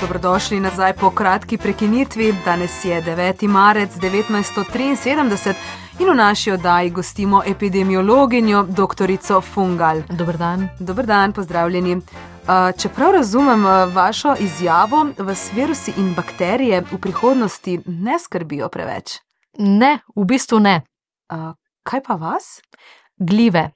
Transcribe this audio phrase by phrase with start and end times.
[0.00, 2.34] Dobrodošli nazaj po kratki prekinitvi.
[2.44, 3.48] Danes je 9.
[3.48, 5.54] marec 1973
[5.98, 9.10] in v naši oddaji gostimo epidemiologinjo dr.
[9.54, 10.02] Fungal.
[10.08, 10.68] Dobr dan.
[10.80, 12.00] Dobr dan, pozdravljeni.
[12.78, 13.64] Čeprav razumem
[13.94, 19.18] vašo izjavo, vas virusi in bakterije v prihodnosti ne skrbijo preveč.
[19.58, 20.82] Ne, v bistvu ne.
[21.82, 22.60] Kaj pa vas?
[23.16, 23.70] Glive.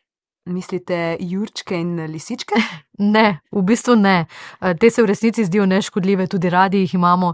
[0.51, 2.55] Mislite, jurčke in lisičke?
[3.01, 4.27] Ne, v bistvu ne.
[4.61, 7.33] Te se v resnici zdijo neškodljive, tudi radi jih imamo.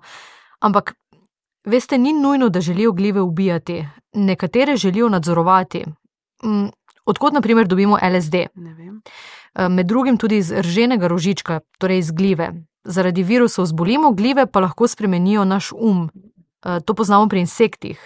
[0.62, 0.92] Ampak,
[1.66, 3.80] veste, ni nujno, da želijo glive ubijati.
[4.14, 5.84] Nekatere želijo nadzorovati.
[6.44, 6.68] Mm,
[7.04, 8.46] odkot, na primer, dobimo LSD?
[8.54, 9.02] Vem.
[9.70, 12.52] Med drugim tudi iz rženega rožička, torej iz glive.
[12.84, 16.10] Zaradi virusov zbolimo, glive pa lahko spremenijo naš um.
[16.60, 18.00] To poznamo pri insektih.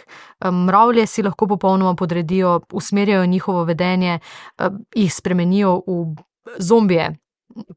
[0.45, 4.19] Mravlje si lahko popolnoma podredijo, usmerjajo njihovo vedenje,
[4.95, 6.17] jih spremenijo v
[6.59, 7.17] zombije.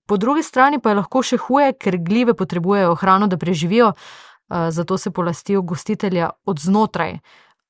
[0.06, 3.94] Po drugi strani pa je lahko še huje, ker glive potrebujejo hrano, da preživijo,
[4.70, 7.18] zato se polastijo gostitelja od znotraj.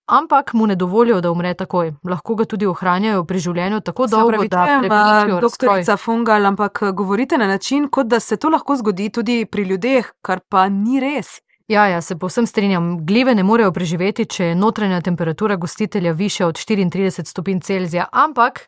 [0.05, 1.94] Ampak mu ne dovolijo, da umre takoj.
[2.03, 5.39] Lahko ga tudi ohranjajo pri življenju tako dolgo, da preživijo.
[5.42, 10.11] Doktorica Fungal, ampak govorite na način, kot da se to lahko zgodi tudi pri ljudeh,
[10.22, 11.39] kar pa ni res.
[11.67, 13.06] Ja, ja, se povsem strinjam.
[13.06, 18.05] Glive ne morejo preživeti, če je notranja temperatura gostitelja više od 34 stopinj Celzija.
[18.11, 18.67] Ampak,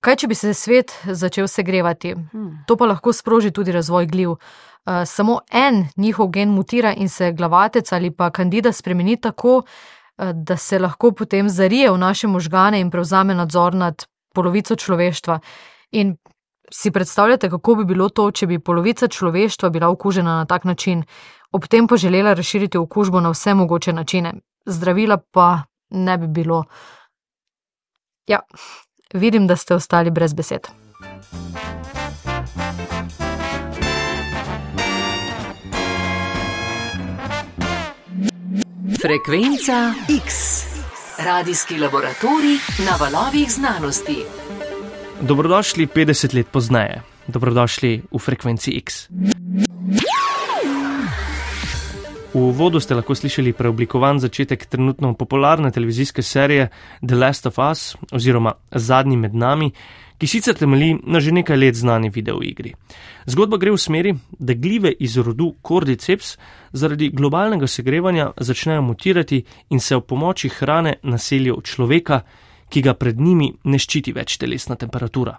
[0.00, 2.14] kaj če bi se svet začel segrevati?
[2.14, 2.62] Hmm.
[2.66, 4.30] To pa lahko sproži tudi razvoj gliv.
[4.30, 10.30] Uh, samo en njihov gen mutira in se glavatec ali pa kandida spremeni tako, uh,
[10.32, 15.40] da se lahko potem zarije v naše možgane in prevzame nadzor nad polovico človeštva.
[15.90, 16.16] In
[16.70, 21.02] si predstavljate, kako bi bilo to, če bi polovica človeštva bila okužena na tak način?
[21.52, 24.34] Ob tem pa želela razširiti okužbo na vse mogoče načine,
[24.66, 26.64] zdravila pa ne bi bilo.
[28.26, 28.38] Ja,
[29.14, 30.66] vidim, da ste ostali brez besed.
[39.00, 39.94] Frekvenca
[40.26, 40.34] X,
[41.18, 44.24] radijski laboratorij na valovih znanosti.
[45.20, 49.08] Dobrodošli 50 let pozneje, dobrodošli v Frekvenci X.
[52.30, 56.68] V uvodu ste lahko slišali preoblikovan začetek trenutno popularne televizijske serije
[57.02, 59.72] The Last of Us oziroma Zadnji med nami,
[60.18, 62.74] ki sicer temelji na že nekaj let znani videoigri.
[63.26, 66.36] Zgodba gre v smeri, da glive iz rodu Cordyceps
[66.72, 72.20] zaradi globalnega segrevanja začnejo mutirati in se ob pomoči hrane naselijo v človeka,
[72.68, 75.34] ki ga pred njimi ne ščiti več telesna temperatura.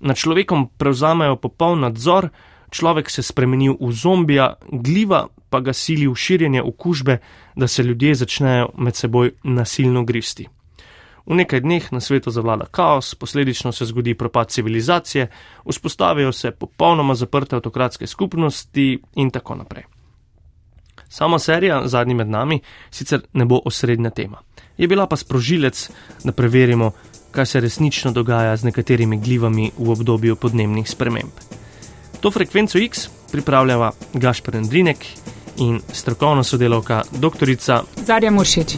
[0.00, 2.30] Nad človekom prevzamejo popoln nadzor,
[2.70, 7.18] človek se spremeni v zombija, gliva pa ga sili v širjenje okužbe,
[7.56, 10.48] da se ljudje začnejo med seboj nasilno gristi.
[11.28, 15.28] V nekaj dneh na svetu zavlada kaos, posledično se zgodi propad civilizacije,
[15.68, 19.84] vzpostavijo se popolnoma zaprte avtokratske skupnosti in tako naprej.
[21.08, 24.40] Sama serija Zadnji med nami sicer ne bo osrednja tema.
[24.78, 25.90] Je bila pa sprožilec,
[26.24, 26.92] da preverimo,
[27.30, 31.32] kaj se resnično dogaja z nekaterimi glivami v obdobju podnebnih sprememb.
[32.20, 35.06] To frekvenco X pripravljava Gašpor Andrinek
[35.56, 37.54] in strokovna sodelovka dr.
[38.06, 38.76] Zarja Muršič.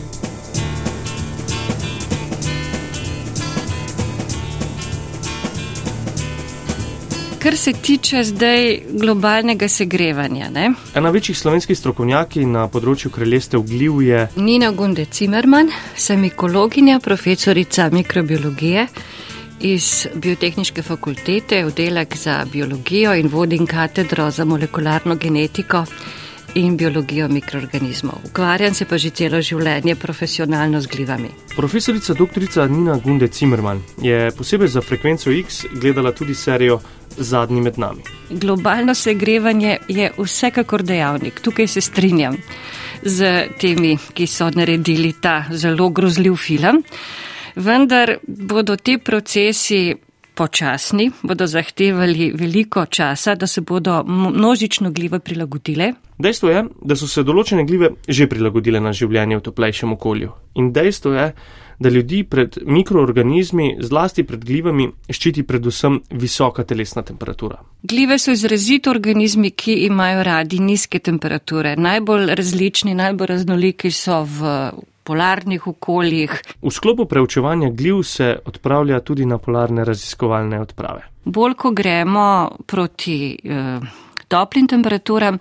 [7.38, 10.50] Kar se tiče zdaj globalnega segrevanja.
[10.50, 10.72] Ne?
[10.94, 17.88] Ena večjih slovenskih strokovnjakov na področju kraljestev gliv je Nina Gunde Cimerman, sem ekologinja, profesorica
[17.92, 18.86] mikrobiologije
[19.60, 25.84] iz Biotehnične fakultete, oddelek za biologijo in vodim katedro za molekularno genetiko
[26.54, 28.14] in biologijo mikroorganizmov.
[28.24, 31.28] Ukvarjam se pa že celo življenje profesionalno z glivami.
[31.56, 32.70] Profesorica dr.
[32.70, 36.80] Nina Gunde Cimerman je posebej za frekvenco X gledala tudi serijo
[37.18, 38.02] Zadnji med nami.
[38.30, 42.36] Globalno segrevanje je vsekakor dejavnik, tukaj se strinjam
[43.02, 46.82] z temi, ki so naredili ta zelo grozljiv film
[47.56, 49.94] vendar bodo ti procesi
[50.34, 55.92] počasni, bodo zahtevali veliko časa, da se bodo množično glive prilagodile.
[56.18, 60.32] Dejstvo je, da so se določene glive že prilagodile na življenje v toplejšem okolju.
[60.60, 61.26] In dejstvo je,
[61.80, 67.56] da ljudi pred mikroorganizmi, zlasti pred glivami, ščiti predvsem visoka telesna temperatura.
[67.82, 71.72] Glive so izrazito organizmi, ki imajo radi nizke temperature.
[71.76, 74.54] Najbolj različni, najbolj raznoliki so v
[75.10, 76.36] polarnih okoljih.
[76.62, 81.02] V sklopu preučevanja gljiv se odpravlja tudi na polarne raziskovalne odprave.
[81.24, 82.26] Bolj, ko gremo
[82.66, 83.80] proti eh,
[84.30, 85.38] toplim temperaturam,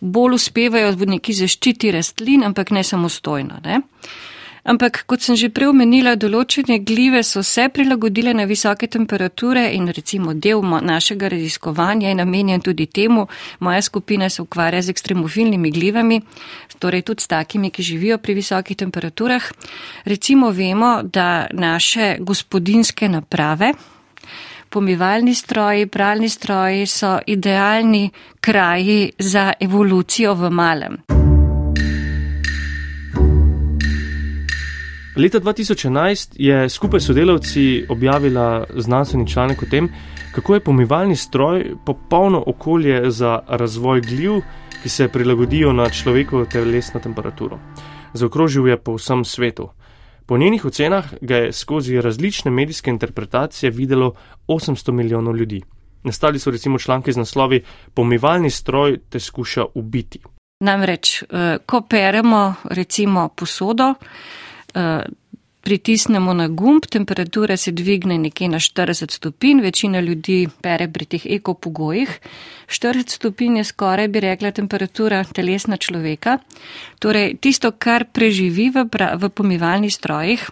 [0.00, 3.58] bolj uspevajo neki zaščiti rastlin, ampak ne samostojno.
[3.64, 3.80] Ne?
[4.68, 9.88] Ampak, kot sem že prej omenila, določene glive so se prilagodile na visoke temperature in
[9.88, 13.24] recimo del našega raziskovanja je namenjen tudi temu.
[13.64, 16.20] Moja skupina se ukvarja z ekstremofilnimi glivami,
[16.78, 19.42] torej tudi s takimi, ki živijo pri visokih temperaturah.
[20.04, 23.72] Recimo vemo, da naše gospodinske naprave,
[24.68, 28.10] pomivalni stroji, pralni stroji so idealni
[28.40, 31.17] kraji za evolucijo v malem.
[35.18, 39.88] Leta 2011 je skupaj s sodelavci objavila znanstveni članek o tem,
[40.34, 44.32] kako je pomivalni stroj popolno okolje za razvoj gljiv,
[44.82, 47.58] ki se prilagodijo na človekovo telesno temperaturo.
[48.14, 49.68] Zaokrožil je po vsem svetu.
[50.26, 54.14] Po njenih ocenah ga je skozi različne medijske interpretacije videlo
[54.48, 55.62] 800 milijonov ljudi.
[56.04, 60.20] Nastali so recimo članki z naslovi Pomivalni stroj te skuša ubiti.
[60.60, 63.94] Namreč, eh, ko peremo recimo posodo,
[65.68, 71.26] pritisnemo na gumb, temperatura se dvigne nekje na 40 stopinj, večina ljudi pere pri teh
[71.26, 72.20] ekopogojih.
[72.68, 76.38] 40 stopinj je skoraj, bi rekla, temperatura telesna človeka.
[76.98, 80.48] Torej, tisto, kar preživi v, v pomivalnih strojih,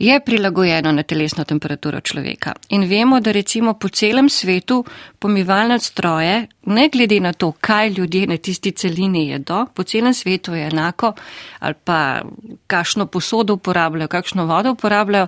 [0.00, 2.54] je prilagojeno na telesno temperaturo človeka.
[2.68, 4.84] In vemo, da recimo po celem svetu
[5.18, 10.54] pomivalne stroje, ne glede na to, kaj ljudje na tisti celini jedo, po celem svetu
[10.54, 11.12] je enako,
[11.58, 12.22] ali pa
[12.66, 15.26] kakšno posodo uporabljajo, kakšno vodo uporabljajo,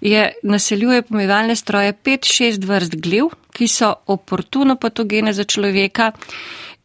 [0.00, 6.12] je naseljuje pomivalne stroje 5-6 vrst gliv, ki so oportuno patogene za človeka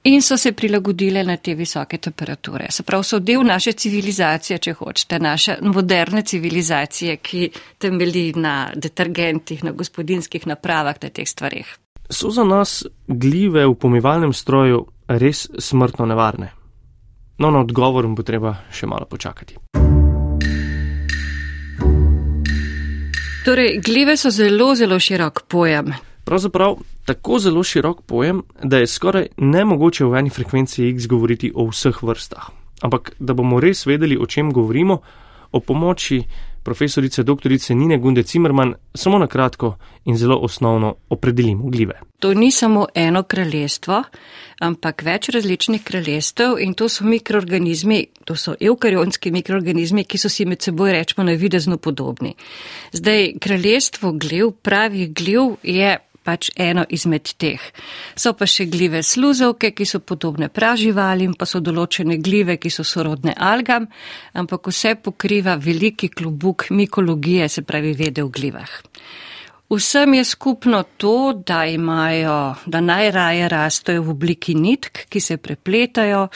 [0.08, 2.68] in so se prilagodile na te visoke temperature.
[2.70, 9.64] Se pravi, so del naše civilizacije, če hočete, naše moderne civilizacije, ki temelji na detergentih,
[9.64, 11.76] na gospodinskih napravah, na teh stvarih.
[12.10, 16.54] So za nas gljive v pomivalnem stroju res smrtno nevarne?
[17.38, 19.60] No, na odgovor bo treba še malo počakati.
[23.46, 25.94] Torej, gljive so zelo, zelo širok pojem.
[26.28, 26.76] Pravzaprav
[27.06, 32.04] tako zelo širok pojem, da je skoraj nemogoče v eni frekvenci X govoriti o vseh
[32.04, 32.50] vrstah.
[32.82, 35.00] Ampak da bomo res vedeli, o čem govorimo,
[35.52, 36.24] o pomoči
[36.68, 37.50] profesorice dr.
[37.70, 42.02] Nine Gunde Cimerman samo na kratko in zelo osnovno opredelimo gljive.
[42.20, 44.04] To ni samo eno kraljestvo,
[44.60, 50.46] ampak več različnih kraljestev in to so mikroorganizmi, to so eukarionski mikroorganizmi, ki so si
[50.46, 52.34] med seboj rečemo navidezno podobni.
[52.92, 55.98] Zdaj, kraljestvo gljiv, pravih gljiv je
[56.28, 57.64] pač eno izmed teh.
[58.20, 62.84] So pa še gljive sluzovke, ki so podobne praživalim, pa so določene gljive, ki so
[62.84, 63.88] sorodne algam,
[64.36, 68.78] ampak vse pokriva veliki klubuk mikologije, se pravi vede v glivah.
[69.68, 76.28] Vsem je skupno to, da imajo, da najraje rastejo v obliki nitk, ki se prepletajo,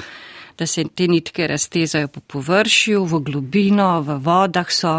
[0.59, 4.97] da se te nitke raztezajo po površju, v globino, v vodah so.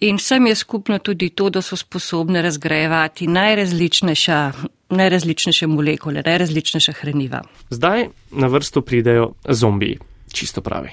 [0.00, 4.52] In vsem je skupno tudi to, da so sposobne razgrajevati najrazličnejša,
[4.90, 7.42] najrazličnejše molekule, najrazličnejša hraniva.
[7.70, 9.98] Zdaj na vrsto pridejo zombiji,
[10.32, 10.90] čisto pravi.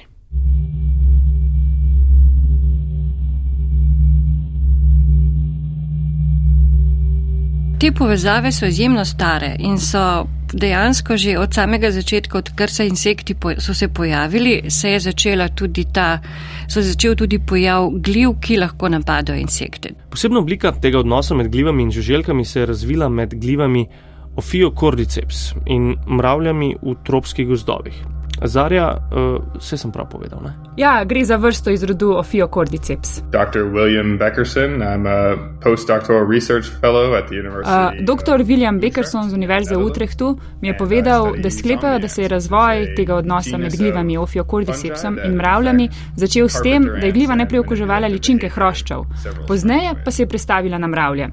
[7.82, 13.36] Te povezave so izjemno stare in so dejansko že od samega začetka, odkar so insekti
[13.58, 16.20] so se pojavili, se je začela tudi ta,
[16.68, 19.90] so začel tudi pojav gliv, ki lahko napadajo insekte.
[20.10, 23.88] Posebna oblika tega odnosa med glivami in žuželkami se je razvila med glivami
[24.36, 28.21] Ophiocordyceps in mravljami v tropskih gozdovih.
[28.44, 30.40] Zarja, uh, vse sem prav povedal.
[30.44, 30.54] Ne?
[30.78, 33.22] Ja, gre za vrsto iz rodu Ophiocordyceps.
[33.32, 33.64] Dr.
[33.70, 37.70] William Beckerson, I'm a postdoctoral research fellow at the University.
[37.70, 38.44] Uh, Dr.
[38.44, 42.96] William Beckerson z Univerze v Utrechtu mi je povedal, da sklepajo, da se je razvoj
[42.96, 48.08] tega odnosa med glivami Ophiocordycepsom in mravljami začel s tem, da je gliva najprej okuževala
[48.08, 49.06] ličinke hroščev,
[49.48, 51.30] pozneje pa se je prestavila na mravlje.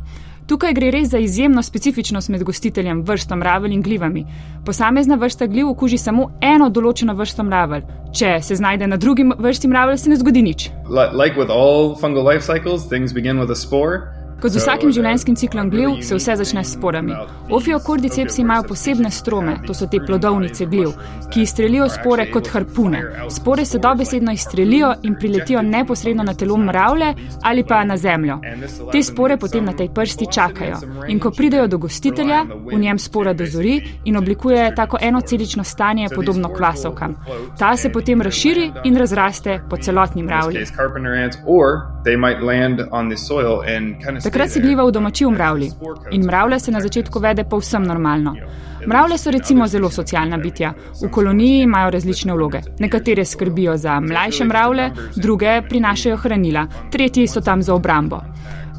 [0.49, 4.23] Tukaj gre res za izjemno specifičnost med gostiteljem vrstom mravelj in glivami.
[4.65, 7.83] Posamezna vrsta gliv okuži samo eno določeno vrsto mravelj.
[8.17, 10.71] Če se znajde na drugi vrsti mravelj, se ne zgodi nič.
[10.89, 14.18] Like with all fungal life cycles, things begin with a spore.
[14.39, 17.15] Kot z vsakim življenjskim ciklom gliv se vse začne s sporami.
[17.51, 20.93] Ofiokordicepsi imajo posebne strome, to so te plodovnice gliv,
[21.33, 23.01] ki izstrelijo spore kot harpune.
[23.35, 27.09] Spore se dobesedno izstrelijo in priletijo neposredno na telo mravlje
[27.43, 28.37] ali pa na zemljo.
[28.93, 30.79] Te spore potem na tej prsti čakajo
[31.09, 36.53] in ko pridejo do gostitelja, v njem spora dozori in oblikuje tako enocelično stanje, podobno
[36.55, 37.17] kvasovkam.
[37.59, 40.63] Ta se potem razširi in razraste po celotni mravlji.
[44.29, 45.71] Takrat se gliva v domači v mravlji
[46.13, 48.35] in mravlja se na začetku vede povsem normalno.
[48.87, 50.75] Mravlje so recimo zelo socialna bitja.
[51.03, 52.61] V koloniji imajo različne vloge.
[52.79, 58.21] Nekatere skrbijo za mlajše mravlje, druge prinašajo hranila, tretji so tam za obrambo.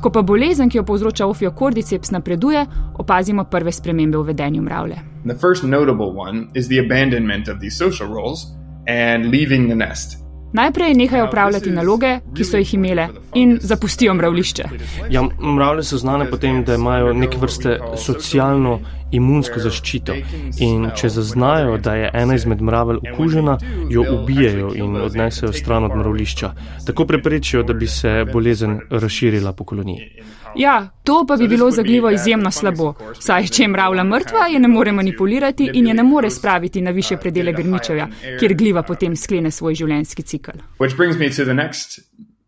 [0.01, 2.65] Ko pa bolezen, ki jo povzroča ofiokordiceps, napreduje,
[2.97, 5.01] opazimo prve spremembe v vedenju mravlje.
[5.25, 8.45] The first notable one is the abandonment of these social roles
[8.87, 10.28] and leaving the nest.
[10.53, 14.63] Najprej nehajo upravljati naloge, ki so jih imele, in zapustijo mravlišče.
[15.09, 15.23] Ja,
[15.55, 18.79] mravlje so znane potem, da imajo neke vrste socialno
[19.11, 20.15] imunsko zaščito
[20.59, 23.57] in če zaznajo, da je ena izmed mravelj okužena,
[23.89, 26.51] jo ubijajo in odnesejo stran od mravlišča.
[26.85, 30.23] Tako preprečijo, da bi se bolezen razširila po koloniji.
[30.55, 34.59] Ja, to pa bi bilo za glivo izjemno slabo, saj če je mravlja mrtva, je
[34.59, 38.07] ne more manipulirati in je ne more spraviti na više predele grmičevja,
[38.39, 40.57] kjer gliva potem sklene svoj življenjski cikl.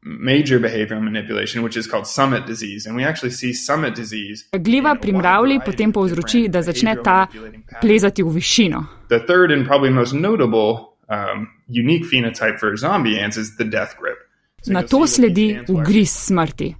[0.04, 2.88] Major behavioral manipulation, which is called summit disease.
[2.88, 4.46] And we actually see summit disease.
[4.52, 7.28] Gliva pri mravlji potem povzroči, da začne ta
[7.82, 8.86] plezati v višino.
[9.10, 13.96] The third and probably most notable um, unique phenotype for zombie ants is the death
[14.00, 14.18] grip.
[14.68, 16.76] Na to sledi ugriz smrti.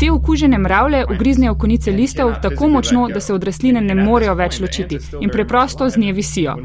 [0.00, 4.60] Te okužene mravlje ugriznejo konice listov tako močno, da se od rastline ne morejo več
[4.60, 6.56] ločiti in preprosto z nje visijo.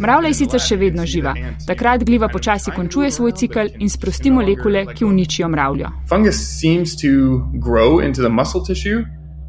[0.00, 1.34] Mravlja je sicer še vedno živa.
[1.66, 5.90] Takrat gliva počasi končuje svoj cikl in sprosti molekule, ki uničijo mravljo.
[6.08, 9.02] Fungus seems to grow into the muscle tissue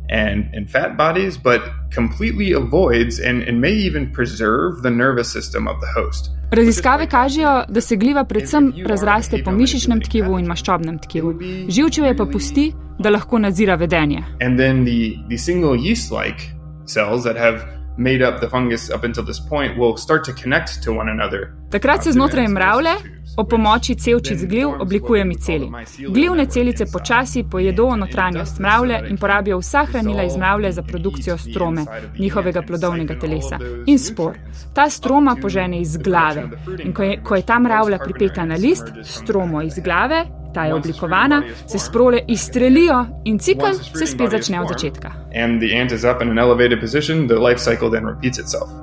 [0.09, 1.61] and in fat bodies, but
[1.93, 6.31] completely avoids and, and may even preserve the nervous system of the host.
[6.51, 11.33] Raziskave kažejo, da se gliva predvsem razraste po mišičnem tkivu in maščobnem tkivu.
[11.67, 14.23] Živčevje pa pusti, da lahko nadzira vedenje.
[14.41, 16.41] And then the, the single yeast-like
[16.85, 17.59] cells that have
[17.97, 21.51] made up the fungus up until this point will start to connect to one another.
[21.69, 22.95] Takrat se znotraj mravlje
[23.37, 25.69] o pomoči cevčic gliv oblikuje miceli.
[26.09, 31.85] Glivne celice počasi pojedo notranjost mravlje in porabijo vsa hranila iz mravlje za produkcijo strome,
[32.19, 34.37] njihovega plodovnega telesa in spor.
[34.73, 36.49] Ta stroma požene iz glave
[36.83, 40.25] in ko je, ko je ta mravlja pripeta na list, stromo iz glave
[40.57, 45.11] ta je oblikovana, se sprole izstrelijo in cikl se spet začne od začetka.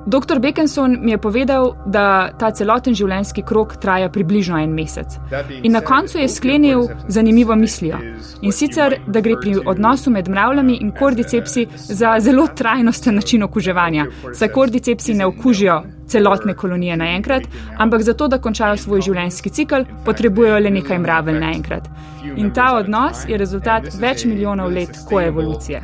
[0.05, 0.39] Dr.
[0.39, 5.17] Beckenson mi je povedal, da ta celoten življenjski krok traja približno en mesec.
[5.63, 7.99] In na koncu je sklenil zanimivo mislijo.
[8.41, 14.05] In sicer, da gre pri odnosu med mravljami in kordicepsi za zelo trajnosten način okuževanja,
[14.33, 17.43] saj kordicepsi ne okužijo celotne kolonije naenkrat,
[17.77, 21.89] ampak zato, da končajo svoj življenjski cikl, potrebujejo le nekaj mravelj naenkrat.
[22.35, 25.81] In ta odnos je rezultat več milijonov let koevolucije.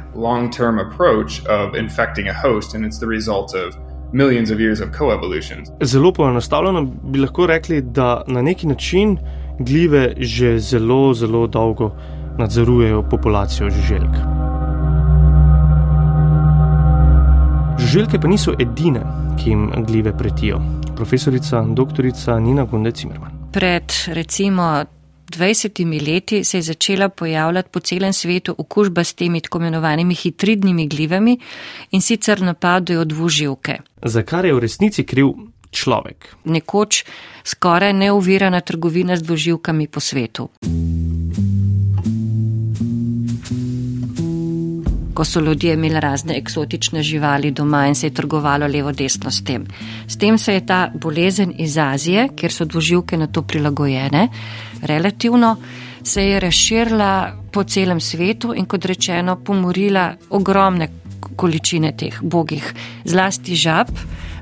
[5.81, 9.17] Zelo poenostavljeno bi lahko rekli, da na neki način
[9.60, 11.91] glive že zelo, zelo dolgo
[12.38, 14.15] nadzorujejo populacijo žuželk.
[17.79, 19.01] Žuželke pa niso edine,
[19.43, 20.62] ki jim gljive pretijo.
[20.95, 22.03] Profesorica dr.
[22.41, 23.31] Nina Gunde-Cimerman.
[23.51, 24.83] Pred recimo
[25.31, 30.88] 20 leti se je začela pojavljati po celem svetu okužba s temi tako imenovanimi hitridnimi
[30.88, 31.38] glivami
[31.91, 33.77] in sicer napadajo dvoživke.
[34.05, 35.27] Za kar je v resnici kriv
[35.71, 36.35] človek?
[36.45, 37.03] Nekoč
[37.43, 40.50] skoraj neuvirana trgovina z dvoživkami po svetu.
[45.21, 49.67] ko so ljudje imeli razne eksotične živali doma in se je trgovalo levo-desno s tem.
[50.07, 54.27] S tem se je ta bolezen iz Azije, kjer so dvoživke na to prilagojene,
[54.81, 55.57] relativno
[56.03, 60.89] se je razširila po celem svetu in kot rečeno pomorila ogromne
[61.35, 62.73] količine teh bogih,
[63.05, 63.88] zlasti žab.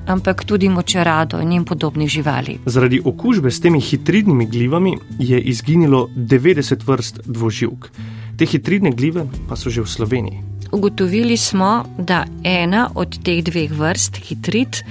[0.06, 2.58] Ampak tudi močerado in jim podobnih živali.
[2.66, 7.90] Zaradi okužbe s temi hitridnimi glivami je izginilo 90 vrst dvoživk.
[8.36, 10.42] Te hitridne glive pa so že v Sloveniji.
[10.72, 14.82] Ugotovili smo, da ena od teh dveh vrst, hitrit,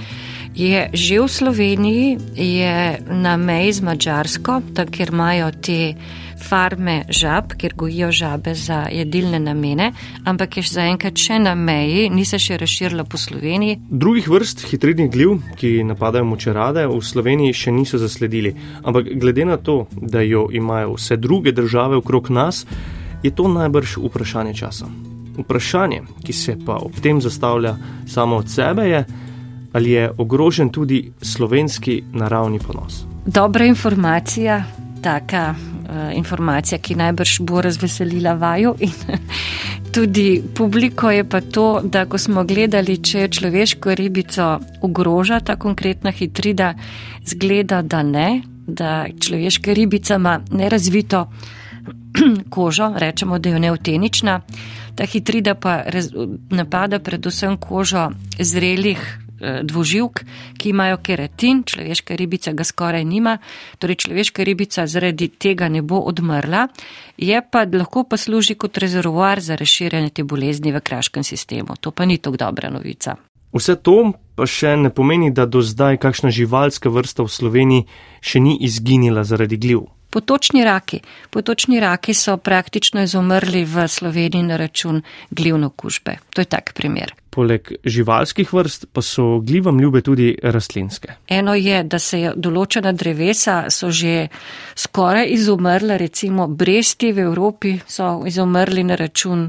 [0.54, 5.94] je že v Sloveniji, je na meji z Mačarsko, tam kjer imajo te
[6.40, 9.92] farme žab, kjer gojijo žabe za jedilne namene,
[10.24, 13.78] ampak je zaenkrat še na meji, ni se še razširila po Sloveniji.
[13.90, 18.54] Drugih vrst hitridnih gljiv, ki napadajo močerade, v Sloveniji še niso zasledili.
[18.82, 22.64] Ampak glede na to, da jo imajo vse druge države okrog nas,
[23.22, 24.88] je to najbrž vprašanje časa.
[25.40, 27.76] Vprašanje, ki se pa ob tem zastavlja
[28.08, 29.04] samo od sebe, je,
[29.72, 33.04] ali je ogrožen tudi slovenski naravni ponos.
[33.26, 34.64] Dobra informacija,
[35.02, 38.92] taka uh, informacija, ki najbrž bo razveselila vaju in
[39.94, 46.10] tudi publiko, je pa to, da ko smo gledali, če človeško ribico ogroža ta konkretna
[46.10, 46.74] hitrida,
[47.26, 51.26] zgleda, da ne, da človeška ribica ima nerazvito
[52.54, 54.40] kožo, rečemo, da je neutenična.
[54.94, 55.82] Ta hitrida pa
[56.50, 60.24] napada predvsem kožo zrelih dvoživk,
[60.58, 63.38] ki imajo keratin, človeška ribica ga skoraj nima,
[63.78, 66.68] torej človeška ribica zaradi tega ne bo odmrla,
[67.16, 71.76] je pa lahko pa služi kot rezervoar za razširjanje te bolezni v kraškem sistemu.
[71.80, 73.16] To pa ni tako dobra novica.
[73.52, 77.86] Vse to pa še ne pomeni, da do zdaj kakšna živalska vrsta v Sloveniji
[78.22, 79.88] še ni izginila zaradi gljiv.
[80.10, 81.00] Potočni raki.
[81.30, 86.16] Potočni raki so praktično izumrli v Sloveniji na račun glivno kužbe.
[86.34, 87.14] To je tak primer.
[87.30, 91.12] Poleg živalskih vrst pa so glivam ljube tudi rastlinske.
[91.28, 94.26] Eno je, da se je določena drevesa so že
[94.74, 99.46] skoraj izumrla, recimo bresti v Evropi so izumrli na račun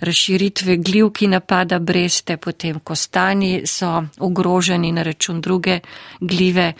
[0.00, 5.80] razširitve gljiv, ki napada breste, potem kostani so ogroženi na račun druge
[6.20, 6.72] gljive.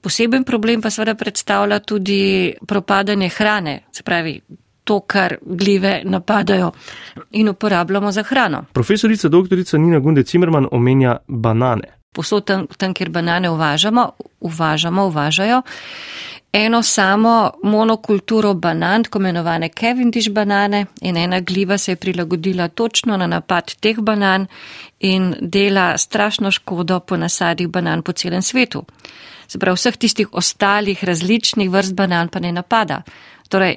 [0.00, 4.40] Poseben problem pa seveda predstavlja tudi propadanje hrane, se pravi
[4.84, 6.72] to, kar gljive napadajo
[7.30, 8.64] in uporabljamo za hrano.
[8.72, 9.78] Profesorica dr.
[9.78, 11.96] Nina Gunde Cimerman omenja banane.
[12.12, 15.62] Posod tam, tam, kjer banane uvažamo, uvažamo, uvažajo.
[16.52, 23.16] Eno samo monokulturo banan, tako imenovane Cavendish banane, in ena gljiva se je prilagodila točno
[23.16, 24.46] na napad teh banan
[25.00, 28.84] in dela strašno škodo po nasadih banan po celem svetu
[29.50, 33.02] se pravi vseh tistih ostalih različnih vrst banan pa ne napada.
[33.48, 33.76] Torej,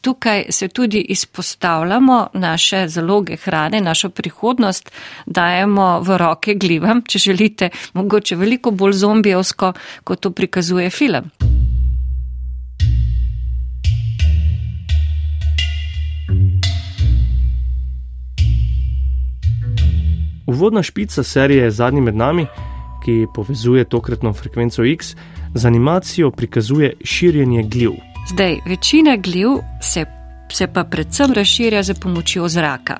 [0.00, 4.90] tukaj se tudi izpostavljamo naše zaloge hrane, našo prihodnost
[5.26, 9.72] dajemo v roke glivam, če želite, mogoče veliko bolj zombijevsko,
[10.04, 11.30] kot to prikazuje film.
[20.46, 22.46] Uvodna špica serije Zadnji med nami
[23.04, 25.14] ki povezuje tokratno frekvenco X,
[25.54, 27.92] z animacijo prikazuje širjenje gljiv.
[28.32, 29.48] Zdaj, večina gljiv
[29.82, 30.04] se,
[30.52, 32.96] se pa predvsem razširja z pomočjo zraka.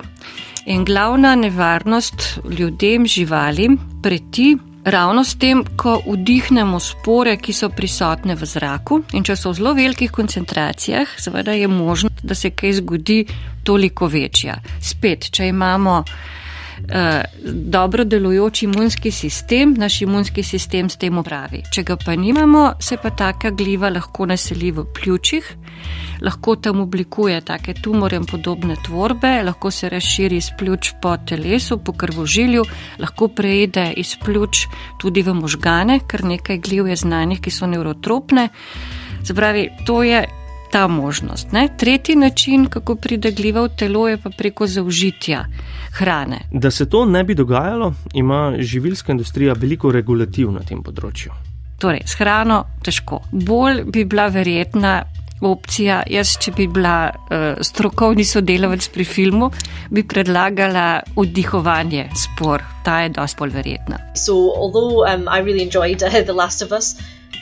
[0.67, 8.35] In glavna nevarnost ljudem, živalim, preti ravno s tem, ko vdihnemo spore, ki so prisotne
[8.35, 9.03] v zraku.
[9.13, 13.25] In če so v zelo velikih koncentracijah, seveda je možnost, da se kaj zgodi
[13.65, 14.59] toliko večja.
[14.81, 16.03] Spet, če imamo
[17.45, 21.62] dobro delujoč imunski sistem, naš imunski sistem s tem upravi.
[21.73, 25.47] Če ga pa nimamo, se pa taka gliva lahko naseli v pljučih,
[26.21, 31.92] lahko tam oblikuje take tumorjem podobne tvorbe, lahko se razširi iz pljuč po telesu, po
[31.92, 32.64] krvožilju,
[32.99, 34.66] lahko preide iz pljuč
[35.01, 38.49] tudi v možgane, ker nekaj gliv je znanih, ki so neurotropne.
[39.23, 40.25] Zapravi, to je
[40.73, 41.53] ta možnost.
[41.53, 41.69] Ne?
[41.77, 45.45] Tretji način, kako pride gliva v telo, je pa preko zaužitja
[45.93, 46.41] hrane.
[46.53, 51.33] Da se to ne bi dogajalo, ima živilska industrija veliko regulativ na tem področju.
[51.79, 53.21] Torej, s hrano težko.
[53.33, 55.03] Bolj bi bila verjetna
[55.43, 59.51] opcija, jaz, če bi bila uh, strokovni sodelavec pri filmu,
[59.91, 62.63] bi predlagala vdihovanje spor.
[62.87, 63.99] Ta je dosti bolj verjetna.
[64.15, 65.27] So, although, um,
[66.29, 66.37] the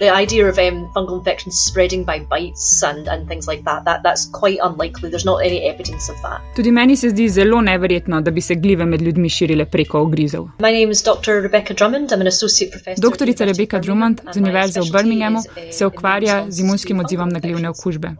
[0.09, 4.25] idea of um, fungal infections spreading by bites and, and things like that, that, that's
[4.33, 5.11] quite unlikely.
[5.11, 6.41] There's not any evidence of that.
[6.57, 10.49] Tudi meni se zdi zelo neverjetno, da bi se gljive med ljudmi širile preko ogrizov.
[10.59, 11.43] My name is Dr.
[11.43, 12.11] Rebecca Drummond.
[12.11, 13.03] I'm an associate professor.
[13.03, 18.11] Doktorica Rebecca Drummond z Univerze v Birminghamu se ukvarja z imunskim odzivom na glivne okužbe.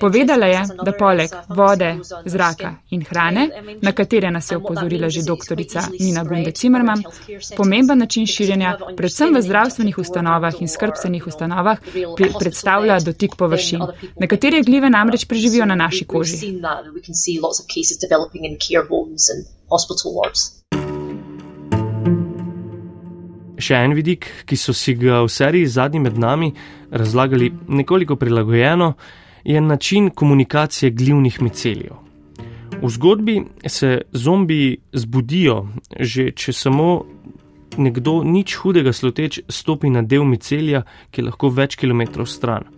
[0.00, 3.48] Povedala je, da poleg vode, zraka in hrane,
[3.82, 7.02] na katere nas je opozorila že doktorica Nina Gunde Zimmerman,
[7.56, 11.78] pomemben način širjenja, predvsem v zdravstvenih ustanovah in skrbstvenih zdravstvenih ustanovah
[12.38, 13.80] predstavlja dotik površin.
[14.20, 16.36] Nekatere gljive namreč preživijo na naši koži.
[23.62, 26.52] Še en vidik, ki so si ga v seriji zadnji med nami
[26.90, 28.94] razlagali nekoliko prilagojeno,
[29.44, 31.94] je način komunikacije glivnih micelijev.
[32.82, 35.68] V zgodbi se zombiji zbudijo,
[36.00, 37.04] že če samo
[37.78, 42.68] nekdo nič hudega sluteč stopi na del micelija, ki je lahko več kilometrov stran.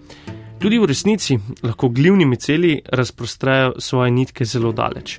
[0.64, 5.18] Tudi v resnici lahko glivni miceli razprostrajajo svoje nitke zelo daleč.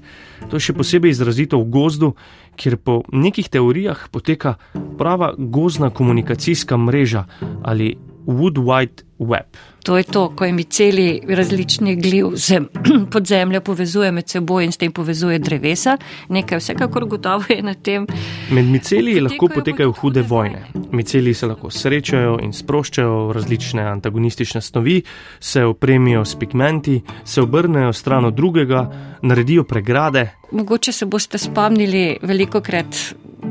[0.50, 2.16] To je še posebej izrazito v gozdu,
[2.58, 4.56] kjer po nekih teorijah poteka
[4.98, 7.28] prava gozdna komunikacijska mreža
[7.62, 7.94] ali
[8.26, 9.46] Wood Wide Web.
[9.84, 12.62] To je to, ko mi celi različni gliv se
[13.12, 15.98] pod zemljo povezuje med seboj in s tem povezuje drevesa.
[16.30, 18.08] Nekaj vsekakor gotovo je na tem.
[18.52, 20.66] Med miceli lahko potekajo hude vojne.
[20.92, 25.02] Miceli se lahko srečajo in sproščajo različne antagonistične snovi,
[25.40, 28.90] se opremijo s pigmenti, se obrnejo stran od drugega,
[29.22, 30.30] naredijo pregrade.
[30.52, 32.96] Mogoče se boste spomnili veliko krat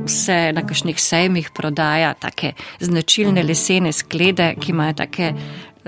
[0.07, 5.33] se na kakšnih sejmih prodaja take značilne lesene sklede, ki imajo take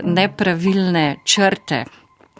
[0.02, 1.84] nepravilne črte.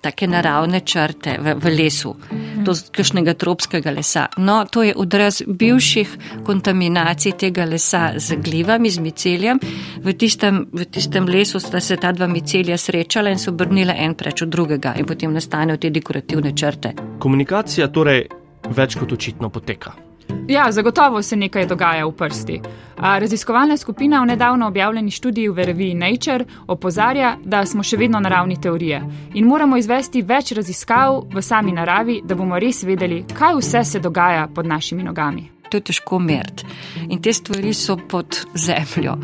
[0.06, 2.14] take naravne črte v, v lesu,
[2.62, 4.28] z kakšnega tropskega lesa.
[4.38, 9.60] No, to je odraz bivših kontaminacij tega lesa z glivami, z miceljem.
[10.04, 14.14] V tistem, v tistem lesu sta se ta dva micelja srečala in se obrnila en
[14.14, 16.94] preč od drugega in potem nastanejo te dekorativne črte.
[17.18, 18.28] Komunikacija torej
[18.70, 20.05] več kot očitno poteka.
[20.48, 22.60] Ja, zagotovo se nekaj dogaja v prsti.
[22.96, 28.20] A raziskovalna skupina v nedavno objavljeni študiji v reviji Nature opozarja, da smo še vedno
[28.20, 29.02] na ravni teorije
[29.34, 34.00] in moramo izvesti več raziskav v sami naravi, da bomo res vedeli, kaj vse se
[34.00, 35.55] dogaja pod našimi nogami.
[35.70, 36.66] To je težko meriti
[37.08, 39.16] in te stvari so pod zemljo.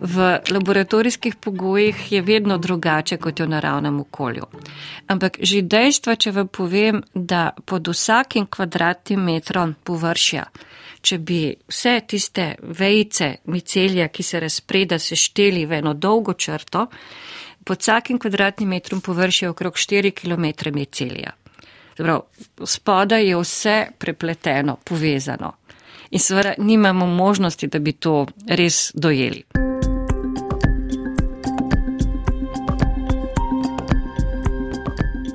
[0.00, 4.46] V laboratorijskih pogojih je vedno drugače kot je v naravnem okolju.
[5.06, 10.46] Ampak že dejstvo, če vam povem, da pod vsakim kvadratnim metrom površja,
[11.00, 16.86] če bi vse tiste vejce micelja, ki se razpreda, sešteli v eno dolgo črto,
[17.64, 21.36] pod vsakim kvadratnim metrom površja okrog 4 km micelja.
[22.64, 25.59] Spodaj je vse prepleteno, povezano.
[26.10, 29.44] In seveda nimamo možnosti, da bi to res dojeli.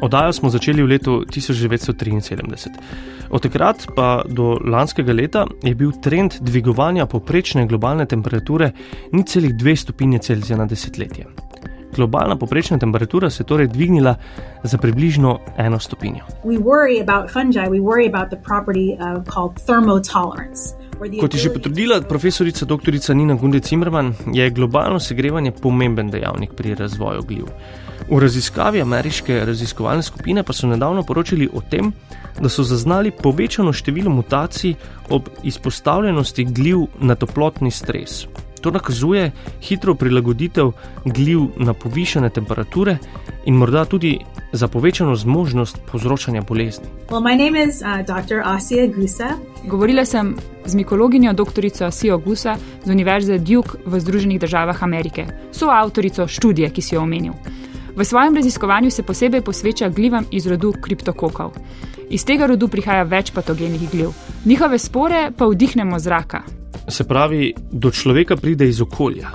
[0.02, 2.70] Oddajo smo začeli v letu 1973.
[3.30, 8.72] Od takrat pa do lanskega leta je bil trend dvigovanja poprečne globalne temperature
[9.12, 11.26] ni celih dve stopinje Celzija na desetletje.
[11.95, 14.15] Globalna poprečna temperatura se je torej dvignila
[14.63, 16.23] za približno eno stopinjo.
[21.21, 23.15] Kot je že potrdila profesorica dr.
[23.15, 27.45] Nina Gunde Zimmerman, je globalno segrevanje pomemben dejavnik pri razvoju gljiv.
[28.10, 31.91] V raziskavi ameriške raziskovalne skupine pa so nedavno poročali o tem,
[32.39, 34.75] da so zaznali povečano število mutacij
[35.10, 38.27] ob izpostavljenosti gljiv na toplotni stres.
[38.65, 40.71] To nakazuje hitro prilagoditev
[41.06, 42.97] gljiv na povišene temperature
[43.45, 44.17] in morda tudi
[44.51, 46.86] za povečano zmožnost povzročanja bolezni.
[47.10, 47.82] Well, is,
[49.21, 51.86] uh, Govorila sem z mikologinjo dr.
[51.86, 57.34] Asijo Gusa z Univerze Duke v Združenih državah Amerike, soavtorico študije, ki si jo omenil.
[57.95, 61.54] V svojem raziskovanju se posebej posveča glivam iz rodu kriptokokov.
[62.10, 64.10] Iz tega rodu prihaja več patogenih gliv,
[64.45, 66.64] njihove spore pa vdihnemo zraka.
[66.88, 69.32] Se pravi, do človeka pride iz okolja.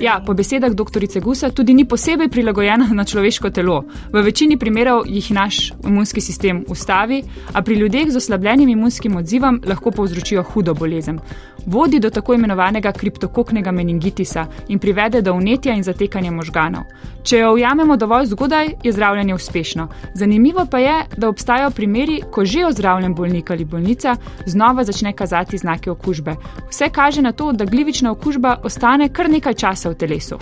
[0.00, 1.04] Ja, po besedah dr.
[1.20, 3.84] Gusa tudi ni posebej prilagojena na človeško telo.
[4.12, 9.60] V večini primerov jih naš imunski sistem ustavi, a pri ljudeh z oslabljenim imunskim odzivom
[9.66, 11.20] lahko povzročijo hudo bolezen
[11.66, 16.84] vodi do tako imenovanega kriptokoknega meningitisa in privede do unetja in zatekanja možganov.
[17.22, 19.88] Če jo ujamemo dovolj zgodaj, je zdravljenje uspešno.
[20.14, 25.49] Zanimivo pa je, da obstajajo primeri, ko že ozdravljen bolnik ali bolnica znova začne kazati
[25.58, 26.36] znake okužbe.
[26.70, 30.38] Vse kaže na to, da glivična okužba ostane kar nekaj časa v telesu.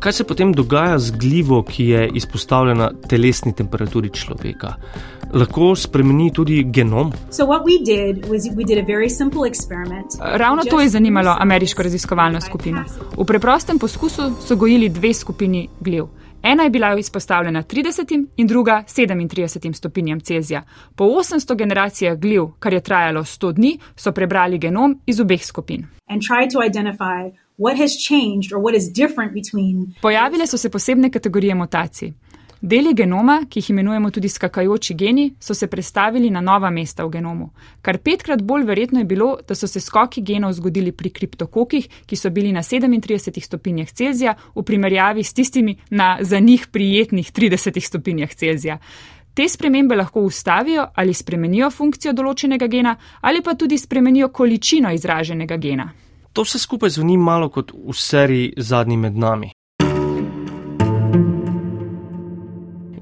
[0.00, 4.74] Kaj se potem dogaja z glivo, ki je izpostavljena telesni temperaturi človeka?
[5.32, 7.12] lahko spremeni tudi genom.
[10.20, 12.84] Ravno to je zanimalo ameriško raziskovalno skupino.
[13.18, 16.04] V preprostem poskusu so gojili dve skupini gliv.
[16.42, 20.62] Ena je bila izpostavljena 30 in druga 37 stopinjam Celzija.
[20.96, 25.86] Po 800 generacijah gliv, kar je trajalo 100 dni, so prebrali genom iz obeh skupin.
[30.02, 32.12] Pojavile so se posebne kategorije mutacij.
[32.60, 37.10] Deli genoma, ki jih imenujemo tudi skakajoči geni, so se prestavili na nova mesta v
[37.10, 37.50] genomu.
[37.82, 42.16] Kar petkrat bolj verjetno je bilo, da so se skoki genov zgodili pri kriptokokih, ki
[42.16, 47.80] so bili na 37 stopinjah Celzija, v primerjavi s tistimi na za njih prijetnih 30
[47.80, 48.78] stopinjah Celzija.
[49.34, 55.56] Te spremembe lahko ustavijo ali spremenijo funkcijo določenega gena, ali pa tudi spremenijo količino izraženega
[55.56, 55.88] gena.
[56.32, 59.50] To vse skupaj zveni malo kot v seriji Zadnji med nami.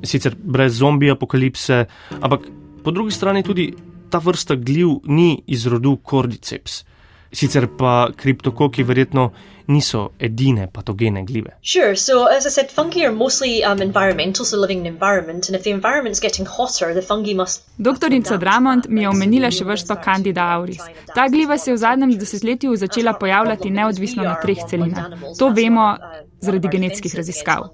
[0.03, 1.85] Sicer brez zombi apokalipse,
[2.21, 2.49] ampak
[2.85, 3.75] po drugi strani tudi
[4.11, 6.85] ta vrsta gljiv ni iz rodu kordiceps.
[7.33, 9.31] Sicer pa kriptokoki verjetno
[9.69, 11.51] niso edine patogene gljive.
[11.63, 15.49] Sure, so as I said, fungi are mostly um, environmental, so living in an environment,
[15.49, 17.63] and if the environment is getting hotter, the fungi must.
[17.79, 20.81] Doktorica Dramond mi je omenila še vrsto Candida auris.
[21.15, 25.13] Ta gljiva se je v zadnjem desetletju začela pojavljati neodvisno na treh celinah.
[25.39, 25.97] To vemo
[26.41, 27.69] zaradi genetskih raziskav.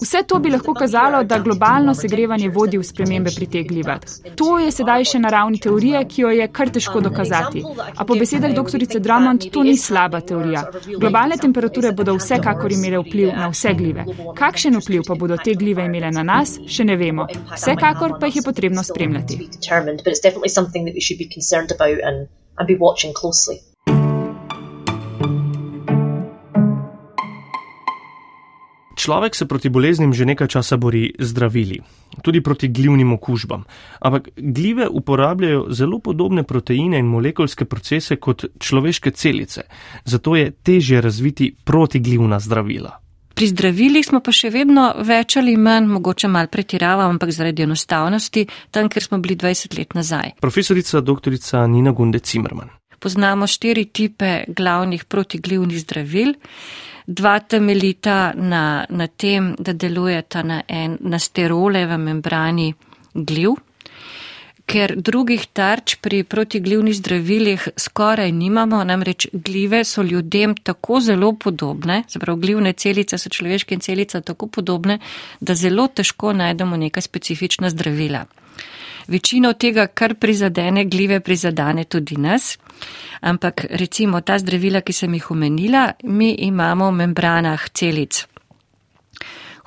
[0.00, 4.00] Vse to bi lahko kazalo, da globalno segrevanje vodi v spremembe pri teh glivah.
[4.40, 7.62] To je sedaj še na ravni teorije, ki jo je kar težko dokazati.
[7.96, 9.00] A po besedah dr.
[9.00, 10.64] Drummond to ni slaba teorija.
[10.98, 14.06] Globalne temperature bodo vsekakor imele vpliv na vse glive.
[14.38, 17.28] Kakšen vpliv pa bodo te glive imele na nas, še ne vemo.
[17.54, 19.40] Vsekakor pa jih je potrebno spremljati.
[22.56, 23.73] And be watching closely.
[29.04, 31.76] Človek se proti boleznim že nekaj časa bori zdravili,
[32.24, 33.64] tudi proti glivnim okužbam.
[34.00, 39.66] Ampak glive uporabljajo zelo podobne proteine in molekulske procese kot človeške celice,
[40.04, 42.96] zato je težje razviti protiglivna zdravila.
[43.34, 48.46] Pri zdravilih smo pa še vedno več ali manj, mogoče mal pretiravamo, ampak zaradi enostavnosti,
[48.70, 50.38] tam, ker smo bili 20 let nazaj.
[50.40, 51.36] Profesorica dr.
[51.68, 52.72] Nina Gunde Cimerman.
[53.04, 56.38] Poznamo štiri tipe glavnih protiglivnih zdravil.
[57.06, 62.72] Dva temeljita na, na tem, da delujeta na, en, na sterole v membrani
[63.14, 63.58] gliv,
[64.64, 72.02] ker drugih tarč pri protiglivnih zdravilih skoraj nimamo, namreč glive so ljudem tako zelo podobne,
[72.08, 74.98] zaprav glivne celice so človeške celice tako podobne,
[75.40, 78.24] da zelo težko najdemo neka specifična zdravila.
[79.08, 82.58] Večino tega, kar prizadene glive, prizadene tudi nas.
[83.20, 88.33] Ampak recimo ta zdravila, ki sem jih omenila, mi imamo v membranah celic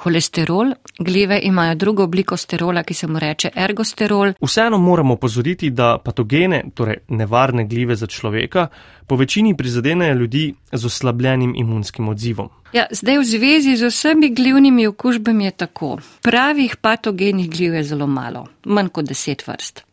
[0.07, 4.33] holesterol, glive imajo drugo obliko sterola, ki se mu reče ergosterol.
[4.41, 8.67] Vseeno moramo pozoriti, da patogene, torej nevarne glive za človeka,
[9.07, 12.49] po večini prizadenejo ljudi z oslabljenim imunskim odzivom.
[12.73, 15.97] Ja, zdaj v zvezi z vsemi glivnimi okužbami je tako.
[16.21, 19.83] Pravih patogenih gliv je zelo malo, manj kot deset vrst.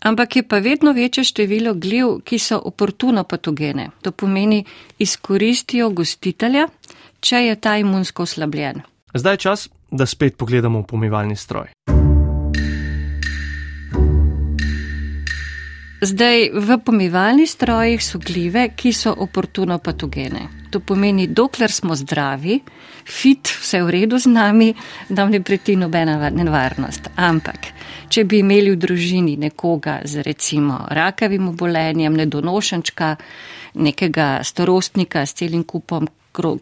[0.00, 3.90] Ampak je pa vedno večje število gliv, ki so oportuno patogene.
[4.02, 4.64] To pomeni,
[4.98, 6.68] izkoristijo gostitelja,
[7.20, 8.82] če je ta imunsko oslabljen.
[9.18, 11.66] Zdaj je čas, da spet pogledamo v pomivalni stroj.
[16.00, 20.46] Zdaj, v pomivalnih strojih so glive, ki so oportuno patogene.
[20.70, 22.60] To pomeni, dokler smo zdravi,
[23.04, 24.74] fit, vse v redu z nami,
[25.08, 27.10] nam ne preti nobena nevarnost.
[27.16, 27.72] Ampak,
[28.08, 33.16] če bi imeli v družini nekoga z recimo rakavim obolenjem, nedonošenčka,
[33.74, 36.06] nekega starostnika s celim kupom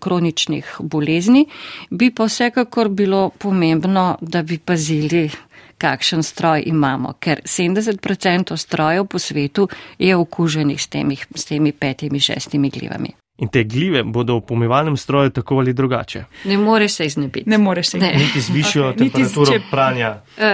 [0.01, 1.47] kroničnih bolezni,
[1.91, 5.31] bi pa vsekakor bilo pomembno, da bi pazili,
[5.79, 12.21] kakšen stroj imamo, ker 70% strojev po svetu je okuženih s temi, s temi petimi,
[12.21, 13.13] šestimi glivami.
[13.39, 16.25] In te gljive bodo v pomivalnem stroju tako ali drugače.
[16.45, 17.51] Ne moreš se iznebiti.
[17.51, 18.25] Ne moreš se iznebiti.
[18.25, 18.99] Niti z višjo okay.
[18.99, 19.61] temperaturo če...
[19.71, 20.21] pranja.
[20.37, 20.45] Uh,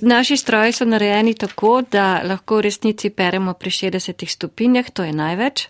[0.00, 5.12] Naši stroji so narejeni tako, da lahko v resnici peremo pri 60 stopinjah, to je
[5.12, 5.68] največ.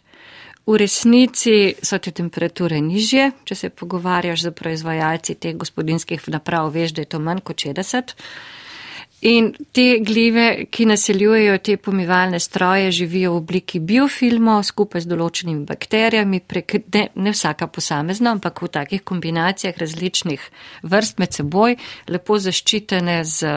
[0.67, 6.97] V resnici so te temperature nižje, če se pogovarjaš z proizvajalci teh gospodinskih naprav, veš,
[6.97, 8.17] da je to manj kot 60.
[9.31, 15.65] In te glive, ki naseljujejo te pomivalne stroje, živijo v obliki biofilmov skupaj z določenimi
[15.67, 20.51] bakterijami, prek, ne, ne vsaka posamezna, ampak v takih kombinacijah različnih
[20.83, 21.79] vrst med seboj,
[22.13, 23.55] lepo zaščitene z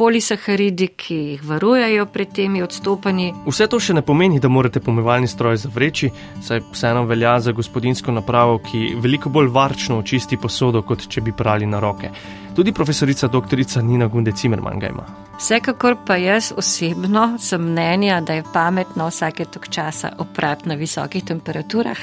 [0.00, 3.34] polisaharidi, ki jih varujejo pred temi odstopanji.
[3.44, 6.08] Vse to še ne pomeni, da morate pomivalni stroj zavreči,
[6.46, 11.34] saj vseeno velja za gospodinsko napravo, ki veliko bolj varčno očisti posodo, kot če bi
[11.36, 12.08] prali na roke.
[12.56, 13.60] Tudi profesorica dr.
[13.84, 15.04] Nina Gunde Cimerman ga ima.
[15.36, 21.24] Vsekakor pa jaz osebno sem mnenja, da je pametno vsake tok časa oprati na visokih
[21.24, 22.00] temperaturah.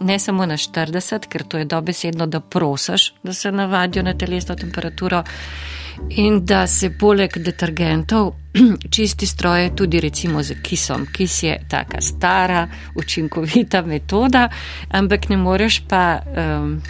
[0.00, 4.54] Ne samo na 40, ker to je dobesedno, da prosiš, da se navadijo na telesno
[4.54, 5.24] temperaturo
[6.10, 8.32] in da se poleg detergentov
[8.94, 11.06] čisti stroje tudi recimo z kisom.
[11.12, 14.48] Kis je taka stara, učinkovita metoda,
[14.90, 16.82] ampak ne moreš pa um,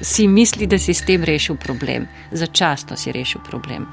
[0.00, 2.06] si misli, da si s tem rešil problem.
[2.32, 3.86] Začasno si rešil problem,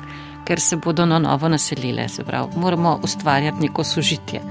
[0.46, 2.08] ker se bodo na novo naselile.
[2.26, 4.42] Pravi, moramo ustvarjati neko sožitje.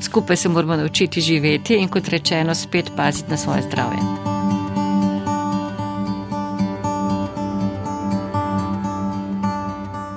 [0.00, 4.33] Skupaj se moramo naučiti živeti in kot rečeno, spet paziti na svoje zdravje.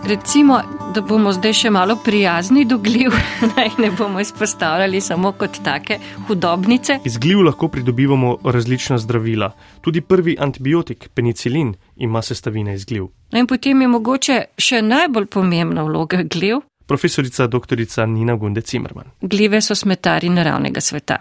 [0.08, 0.62] Recimo,
[0.96, 3.12] da bomo zdaj še malo prijazni do gljiv,
[3.56, 7.00] naj ne bomo izpostavljali samo kot take hudobnice.
[7.06, 9.52] Iz gljiv lahko pridobivamo različna zdravila.
[9.82, 13.10] Tudi prvi antibiotik, penicilin, ima sestavine iz gljiv.
[13.32, 16.63] No in potem je mogoče še najbolj pomembna vloga gljiv.
[16.88, 17.84] Profesorica dr.
[18.08, 19.12] Nina Gunde Cimerman.
[19.22, 21.20] Gljive so smetari naravnega sveta.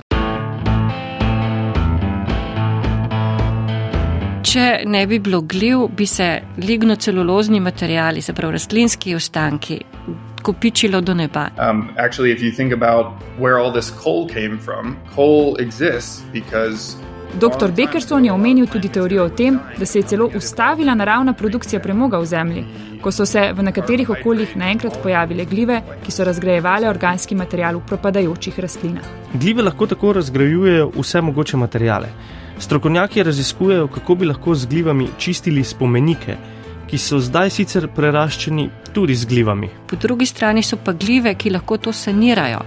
[4.47, 6.29] Če ne bi bilo gliv, bi se
[6.63, 9.81] lignocelulozni materijali, se pravi rastlinski ostanki,
[10.47, 11.49] kopičilo do neba.
[11.59, 13.07] Um, actually, if you think about
[13.39, 16.97] where all this coal came from, coal exists because.
[17.41, 17.73] Dr.
[17.77, 22.19] Beckerson je omenil tudi teorijo o tem, da se je celo ustavila naravna produkcija premoga
[22.19, 22.65] v zemlji,
[23.03, 27.85] ko so se v nekaterih okoljih naenkrat pojavile glive, ki so razgrajevale organski material v
[27.91, 29.13] propadajočih rastlinah.
[29.35, 32.15] Glive lahko tako razgrajujejo vse mogoče materijale.
[32.59, 36.37] Strokovnjaki raziskujejo, kako bi lahko z glivami čistili spomenike,
[36.87, 39.69] ki so zdaj sicer preraščeni tudi z glivami.
[39.87, 42.63] Po drugi strani so pa glive, ki lahko to sanirajo.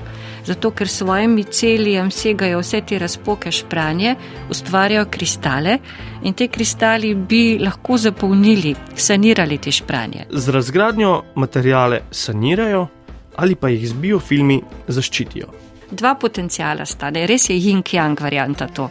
[0.46, 4.16] Zato, ker svojim celijem segajo vse te razpoke špranje,
[4.50, 5.78] ustvarjajo kristale
[6.24, 10.26] in te kristali bi lahko zapolnili, sanirali te špranje.
[10.30, 12.88] Z razgradnjo materijale sanirajo
[13.36, 15.69] ali pa jih z biofilmi zaščitijo.
[15.92, 18.90] Dva potencijala sta, je res je yin-yang varianta to.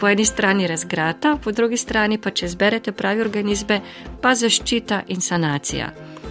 [0.00, 3.80] Po eni strani razgrata, po drugi strani pa, če zberete pravi organizme,
[4.20, 5.90] pa zaščita in sanacija.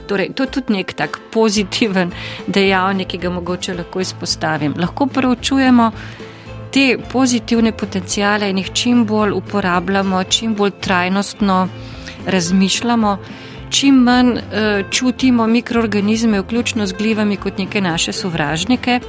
[0.09, 2.11] Torej, to je tudi nek tak pozitiven
[2.57, 4.73] dejavnik, ki ga mogoče lahko izpostavim.
[4.77, 5.91] Lahko preučujemo
[6.73, 11.67] te pozitivne potencijale in jih čim bolj uporabljamo, čim bolj trajnostno
[12.27, 13.17] razmišljamo,
[13.69, 14.41] čim manj uh,
[14.91, 18.99] čutimo mikroorganizme, vključno z glivami, kot neke naše sovražnike.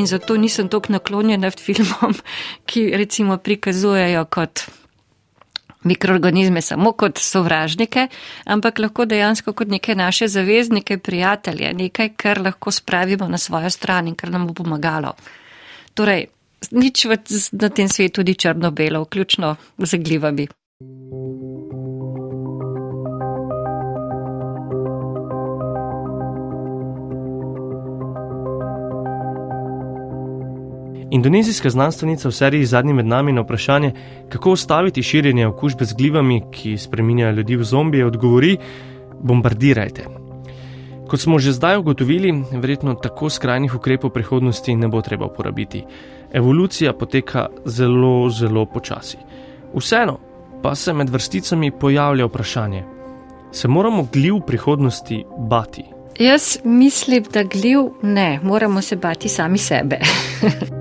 [0.00, 2.14] In zato nisem tako naklonjena filmom,
[2.68, 4.62] ki recimo prikazujejo kot
[5.84, 8.06] mikroorganizme samo kot sovražnike,
[8.44, 14.08] ampak lahko dejansko kot neke naše zaveznike, prijatelje, nekaj, kar lahko spravimo na svojo stran
[14.08, 15.12] in kar nam bo pomagalo.
[15.94, 16.26] Torej,
[16.70, 17.06] nič
[17.52, 20.48] na tem svetu ni črno-belo, vključno z glivami.
[31.10, 33.92] Indonezijska znanstvenica v seriji Zadnji med nami na vprašanje,
[34.28, 38.56] kako ustaviti širjenje okužbe z glivami, ki spreminjajo ljudi v zombije, odgovori:
[39.20, 40.06] bombardirajte.
[41.08, 45.84] Kot smo že zdaj ugotovili, verjetno tako skrajnih ukrepov prihodnosti ne bo treba uporabiti.
[46.32, 49.18] Evolucija poteka zelo, zelo počasi.
[49.74, 50.18] Vseeno
[50.62, 52.84] pa se med vrsticami pojavlja vprašanje:
[53.52, 55.84] se moramo gljiv v prihodnosti bati?
[56.18, 59.98] Jaz mislim, da gljiv ne, moramo se bati sami sebe.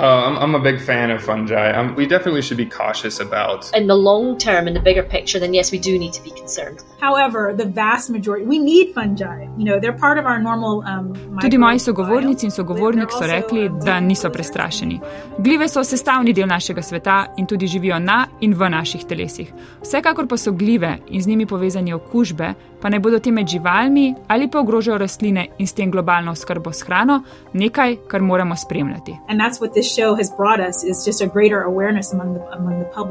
[0.00, 1.72] Uh, I'm, I'm a big fan of fungi.
[1.72, 3.70] Um, we definitely should be cautious about.
[3.74, 6.30] In the long term, in the bigger picture, then yes, we do need to be
[6.30, 6.78] concerned.
[7.00, 9.42] However, the vast majority, we need fungi.
[9.58, 10.82] You know, they're part of our normal.
[10.86, 15.00] Um, Tudi moji sogovornici in sogovornik so rekli, da niso prestrašeni.
[15.38, 19.52] Glive so sestavni del našega sveta in tudi živijo na in v naših telesih.
[19.82, 24.14] Vsekakor pa so glive in z njimi povezani okužbe, pa ne bodo te med živalmi
[24.28, 29.16] ali pa ogrožajo rastline in s tem globalno oskrbo s hrano, nekaj, kar moramo spremljati.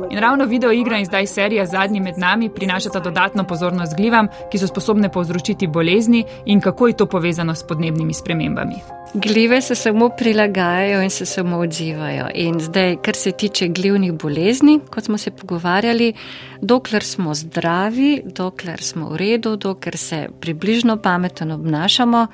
[0.10, 4.58] In ravno video igra in zdaj serija Zadnji med nami prinašata dodatno pozornost glivam, ki
[4.58, 8.76] so sposobne povzročiti bolezni in kako je to povezano s podnebnimi spremembami.
[9.14, 12.28] Glive se samo prilagajajo in se samo odzivajo.
[12.34, 16.14] In zdaj, kar se tiče glivnih bolezni, kot smo se pogovarjali,
[16.62, 22.28] dokler smo zdravi, dokler smo v redu, dokler se približno pametno obnašamo,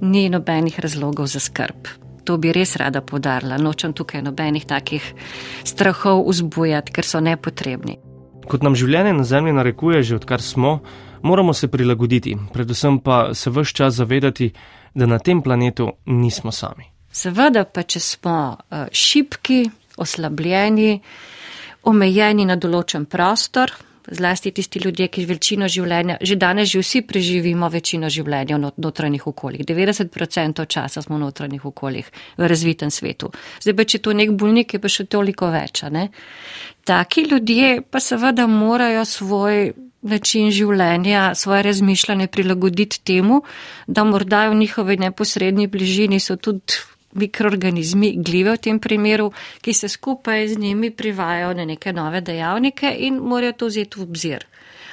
[0.00, 1.88] ni nobenih razlogov za skrb.
[2.24, 3.58] To bi res rada podarila.
[3.58, 5.14] Nočem tukaj nobenih takih
[5.64, 7.98] strahov vzbujati, ker so nepotrebni.
[8.46, 10.80] Kot nam življenje na Zemlji narekuje, že odkar smo,
[11.22, 14.52] moramo se prilagoditi, predvsem pa se vse čas zavedati,
[14.94, 16.90] da na tem planetu nismo sami.
[17.12, 19.64] Seveda pa, če smo uh, šipki,
[20.00, 21.00] oslabljeni,
[21.84, 23.72] omejeni na določen prostor,
[24.10, 29.26] zlasti tisti ljudje, ki večino življenja, že danes že vsi preživimo večino življenja v notranjih
[29.26, 29.66] okoljih.
[29.66, 33.32] 90% časa smo v notranjih okoljih v razvitem svetu.
[33.62, 35.84] Zdaj pa, če to nek bolnik, je pa še toliko več.
[35.90, 36.08] Ne?
[36.84, 43.42] Taki ljudje pa seveda morajo svoj način življenja, svoje razmišljanje prilagoditi temu,
[43.86, 46.80] da morda v njihovi neposrednji bližini so tudi
[47.12, 52.94] mikroorganizmi, glive v tem primeru, ki se skupaj z njimi privajajo na neke nove dejavnike
[52.98, 54.46] in morajo to vzeti v obzir.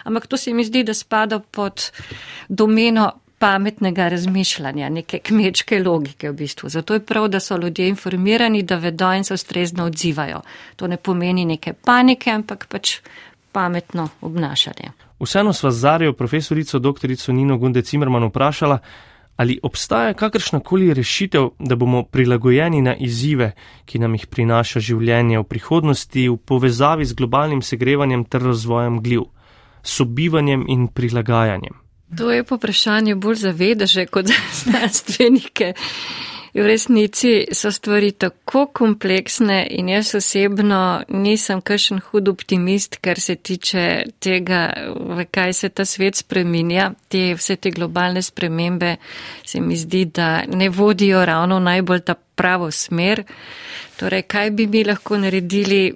[0.03, 1.91] Ampak to se mi zdi, da spada pod
[2.49, 6.69] domeno pametnega razmišljanja, neke kmečke logike v bistvu.
[6.69, 10.41] Zato je prav, da so ljudje informirani, da vedo in se ustrezno odzivajo.
[10.75, 12.99] To ne pomeni neke panike, ampak pač
[13.51, 14.91] pametno obnašanje.
[15.19, 17.09] Vseeno sva Zarijo, profesorico dr.
[17.27, 18.79] Nino Gunde Cimerman vprašala,
[19.39, 23.51] ali obstaja kakršna koli rešitev, da bomo prilagojeni na izzive,
[23.85, 29.29] ki nam jih prinaša življenje v prihodnosti v povezavi z globalnim segrevanjem ter razvojem gljiv,
[29.83, 31.77] sobivanjem in prilagajanjem.
[32.19, 35.73] To je poprašanje bolj zavedaže kot za znanstvenike.
[36.53, 43.35] V resnici so stvari tako kompleksne in jaz osebno nisem kakšen hud optimist, kar se
[43.35, 43.85] tiče
[44.19, 44.61] tega,
[44.95, 46.91] v kaj se ta svet spreminja.
[47.07, 48.95] Te, vse te globalne spremembe
[49.45, 53.23] se mi zdi, da ne vodijo ravno najbolj ta pravo smer.
[53.99, 55.93] Torej, kaj bi mi lahko naredili?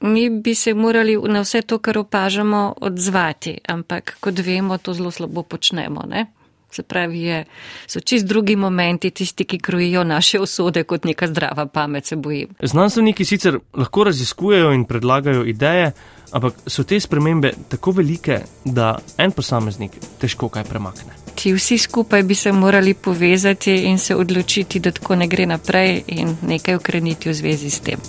[0.00, 5.10] Mi bi se morali na vse to, kar opažamo, odzvati, ampak kot vemo, to zelo
[5.10, 6.02] slabo počnemo.
[6.08, 6.26] Ne?
[6.72, 7.44] Se pravi, je,
[7.86, 12.54] so čist drugi momenti tisti, ki krojijo naše usode kot neka zdrava pamet, se bojim.
[12.62, 15.92] Znanstveniki sicer lahko raziskujejo in predlagajo ideje,
[16.32, 21.12] ampak so te spremembe tako velike, da en posameznik težko kaj premakne.
[21.34, 26.02] Ti vsi skupaj bi se morali povezati in se odločiti, da tako ne gre naprej
[26.06, 28.00] in nekaj ukreniti v zvezi s tem.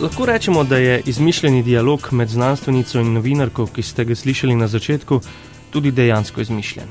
[0.00, 4.68] Lahko rečemo, da je izmišljeni dialog med znanstvenico in novinarko, ki ste ga slišali na
[4.68, 5.20] začetku,
[5.70, 6.88] tudi dejansko izmišljen.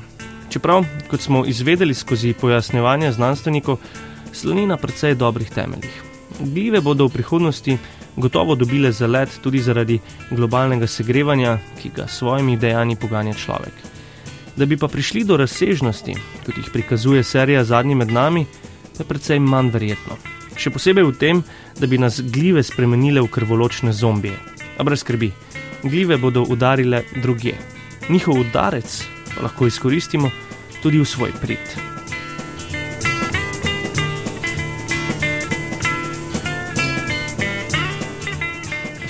[0.50, 3.78] Čeprav, kot smo izvedeli skozi pojasnjevanje znanstvenikov,
[4.32, 6.02] sloni na precej dobrih temeljih.
[6.40, 7.78] Gljive bodo v prihodnosti
[8.16, 10.00] gotovo dobile zalet tudi zaradi
[10.30, 13.74] globalnega segrevanja, ki ga s svojimi dejanji poganja človek.
[14.56, 16.14] Da bi pa prišli do razsežnosti,
[16.46, 18.46] kot jih prikazuje serija Zadnji med nami,
[18.98, 20.35] je precej manj verjetno.
[20.56, 21.42] Še posebej v tem,
[21.76, 24.36] da bi nas gljive spremenile v krvoločne zombije.
[24.76, 25.32] A brez skrbi,
[25.84, 27.56] gljive bodo udarile druge.
[28.08, 29.02] Njihov udarec
[29.34, 30.30] pa lahko izkoristimo
[30.82, 31.76] tudi v svoj prid.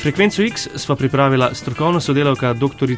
[0.06, 2.94] Frekvenco X sva pripravila strokovna sodelavka dr.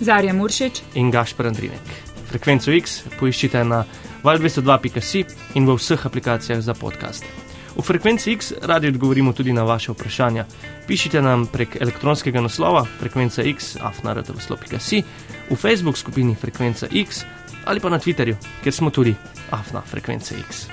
[0.00, 1.88] Zarja Muršič in Gašpar Andrinek.
[2.28, 3.84] Frekvenco X poiščite na
[4.24, 5.24] val202.si
[5.54, 7.53] in v vseh aplikacijah za podkaste.
[7.76, 10.44] V frekvenci X radi odgovorimo tudi na vaše vprašanja.
[10.86, 15.02] Pišite nam prek elektronskega naslova frekvenca X, afnaratavslo.si,
[15.50, 17.24] v Facebook skupini Frekvenca X
[17.64, 19.14] ali pa na Twitterju, kjer smo tudi
[19.50, 20.66] afna frekvence X.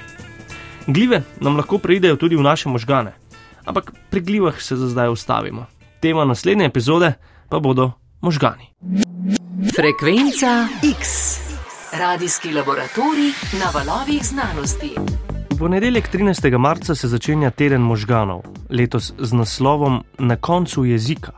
[0.88, 3.14] Glive nam lahko preidejo tudi v naše možgane,
[3.66, 5.66] ampak pri glivah se za zdaj ustavimo.
[6.00, 7.14] Tema naslednje epizode
[7.50, 7.92] pa bodo
[8.22, 8.68] možgani.
[9.76, 10.68] Frekvenca
[11.00, 11.40] X,
[11.94, 14.96] radijski laboratorij na valovih znanosti
[15.62, 16.58] ponedeljek 13.
[16.58, 21.32] marca se začenja teden možganov, letos z naslovom Na koncu jezika.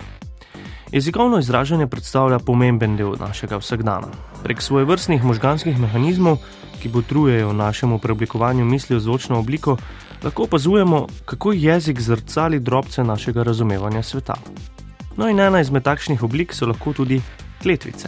[0.91, 4.07] Jezikovno izražanje predstavlja pomemben del našega vsakdana.
[4.43, 6.38] Prek svoje vrstnih možganskih mehanizmov,
[6.82, 9.78] ki potrujejo našemu preoblikovanju misli v zvočno obliko,
[10.24, 14.38] lahko opazujemo, kako jezik zrcali drobce našega razumevanja sveta.
[15.17, 17.21] No in ena izmed takšnih oblik so lahko tudi
[17.61, 18.07] kletvice.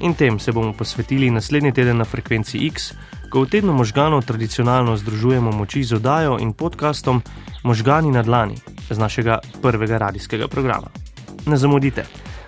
[0.00, 2.92] In tem se bomo posvetili naslednji teden na frekvenci X,
[3.30, 7.22] ko v tednu možganov tradicionalno združujemo moči z oddajo in podkastom
[7.62, 8.58] Možgani na dlani
[8.90, 10.90] z našega prvega radijskega programa.
[11.46, 12.04] Ne zamudite,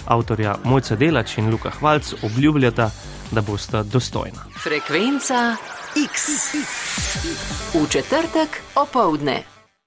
[0.07, 2.91] avtorja Mojca Delač in Luka Hvalc obljubljata,
[3.31, 4.49] da boste dostojna.
[4.63, 5.57] Frekvenca
[5.97, 6.13] X.
[7.75, 9.52] V četrtek opovdne.